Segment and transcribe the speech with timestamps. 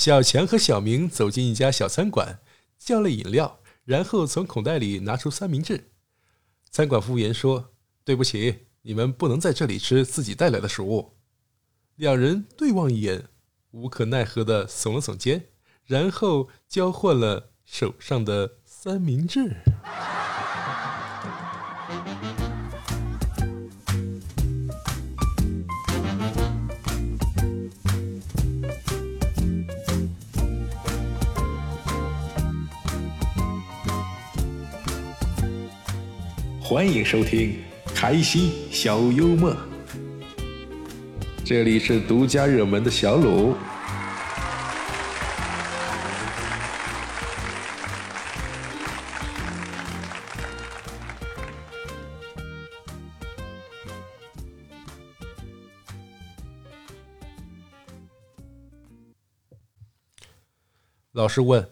[0.00, 2.40] 小强和小明走进一家小餐馆，
[2.78, 5.90] 叫了饮料，然后从口袋里拿出三明治。
[6.70, 11.18] 餐馆服务员说：“对不起，你们不能在这里吃自己带来的食物。”
[11.96, 13.28] 两人对望一眼，
[13.72, 15.48] 无可奈何的耸了耸肩，
[15.84, 19.54] 然后交换了手上的三明治。
[36.70, 37.60] 欢迎收听
[37.96, 39.52] 开心小幽默，
[41.44, 43.56] 这里是独家热门的小鲁。
[61.10, 61.68] 老师问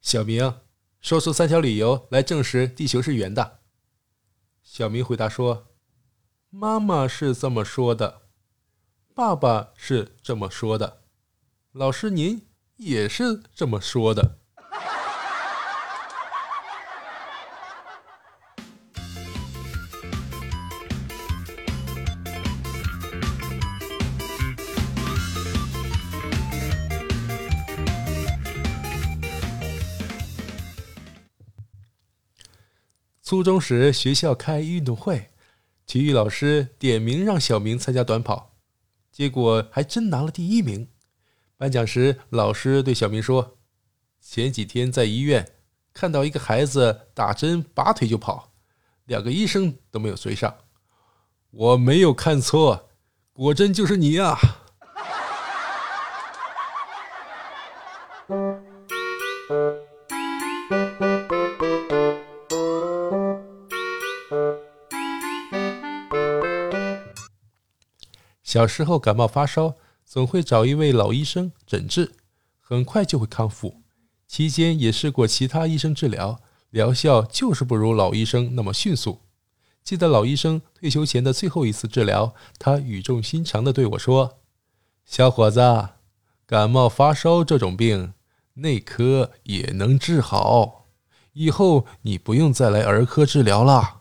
[0.00, 0.54] 小明
[1.02, 3.56] ：“说出三条理由来证实地球是圆的。”
[4.70, 5.68] 小明回答说
[6.50, 8.20] ：“妈妈是这么说的，
[9.14, 11.04] 爸爸是这么说的，
[11.72, 14.40] 老师您也是这么说的。”
[33.28, 35.28] 初中时，学校开运动会，
[35.84, 38.56] 体育老师点名让小明参加短跑，
[39.12, 40.88] 结果还真拿了第一名。
[41.58, 43.58] 颁奖时，老师对小明说
[44.18, 45.46] ：“前几天在医院
[45.92, 48.54] 看到一个孩子打针拔腿就跑，
[49.04, 50.56] 两个医生都没有追上。
[51.50, 52.88] 我没有看错，
[53.34, 54.38] 果真就是你啊！”
[68.48, 69.74] 小时候感冒发烧，
[70.06, 72.12] 总会找一位老医生诊治，
[72.58, 73.82] 很快就会康复。
[74.26, 79.20] 期间也试过其他医生治疗，疗效就是不如老医生那么迅速。
[79.84, 84.38] 记得老医生退休前的最后一次治疗，他语重心长地对我说
[85.04, 85.60] ：“小伙子，
[86.46, 88.14] 感冒发烧这种病，
[88.54, 90.86] 内科也能治好，
[91.34, 93.96] 以后你不用再来儿科治疗了。”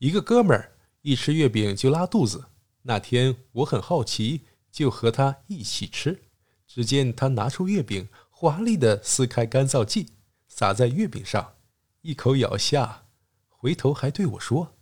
[0.00, 0.72] 一个哥们儿
[1.02, 2.46] 一吃月饼就拉肚子。
[2.82, 6.22] 那天我很好奇，就和他一起吃。
[6.66, 10.06] 只见他拿出月饼，华丽的撕开干燥剂，
[10.48, 11.52] 撒在月饼上，
[12.00, 13.04] 一口咬下，
[13.48, 14.74] 回头还对我说：“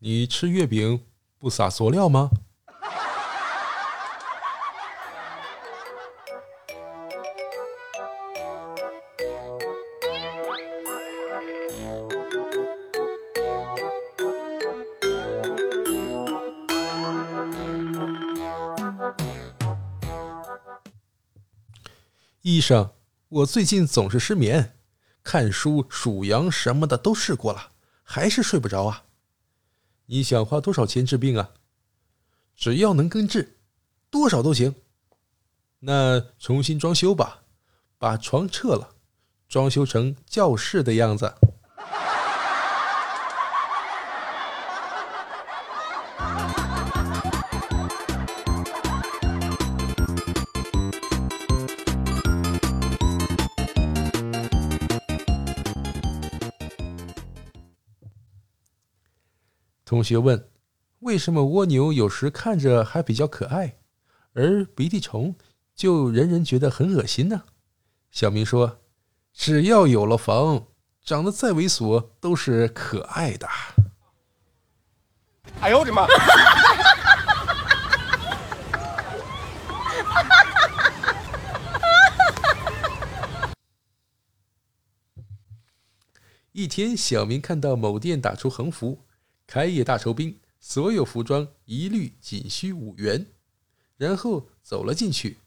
[0.00, 1.06] 你吃月饼
[1.38, 2.30] 不撒佐料吗？”
[22.48, 22.92] 医生，
[23.28, 24.76] 我最近总是失眠，
[25.24, 27.72] 看书、数羊什么的都试过了，
[28.04, 29.02] 还是睡不着啊。
[30.04, 31.50] 你想花多少钱治病啊？
[32.54, 33.56] 只要能根治，
[34.10, 34.76] 多少都行。
[35.80, 37.42] 那重新装修吧，
[37.98, 38.94] 把床撤了，
[39.48, 41.34] 装修成教室的样子。
[59.86, 60.50] 同学问
[60.98, 63.76] ：“为什么蜗牛有时看着还比较可爱，
[64.32, 65.36] 而鼻涕虫
[65.76, 67.44] 就人人觉得很恶心呢？”
[68.10, 68.80] 小明说
[69.32, 70.66] ：“只要有了房，
[71.04, 73.46] 长得再猥琐都是可爱的。”
[75.62, 76.04] 哎呦我的妈！
[86.50, 89.06] 一天，小明看到某店打出横幅。
[89.46, 93.26] 开业大酬宾，所有服装一律仅需五元，
[93.96, 95.38] 然后走了进去，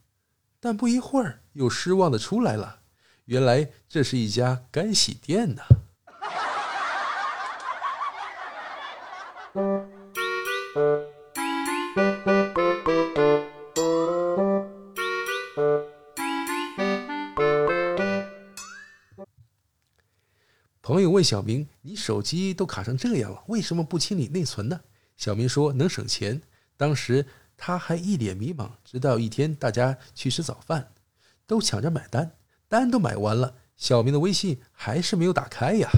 [0.59, 2.79] 但不一会儿又失望的出来了。
[3.25, 5.61] 原来这是一家干洗店呢。
[20.89, 24.81] 朋友问小明：“你手机都卡成这样了，为什么不清理内存呢？”
[25.17, 26.41] 小明说：“能省钱。”
[26.77, 28.71] 当时他还一脸迷茫。
[28.83, 30.91] 直到一天，大家去吃早饭，
[31.45, 32.31] 都抢着买单，
[32.67, 35.91] 单都买完了，小明的微信还是没有打开呀。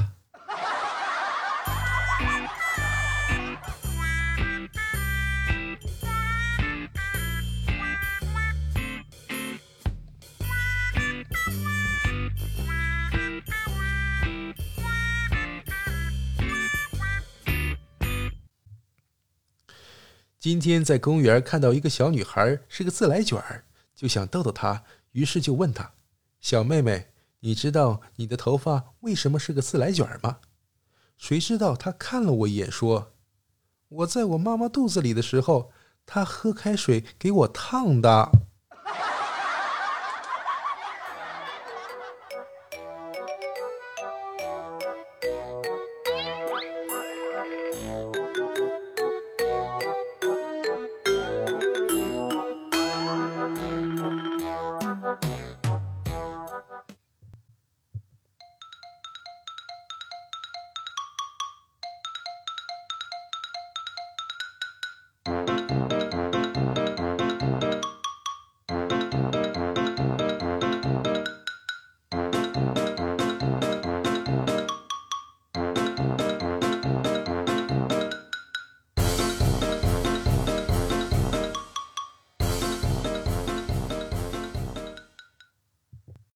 [20.41, 25.93] 今天在公园看到一个小女孩是个自来卷儿，就想逗逗她，于是就问她
[26.41, 27.09] ：“小妹妹，
[27.41, 30.39] 你知道你的头发为什么是个自来卷吗？”
[31.15, 33.13] 谁知道她看了我一眼，说
[33.89, 35.71] ：“我在我妈妈肚子里的时候，
[36.07, 38.31] 她喝开水给我烫的。”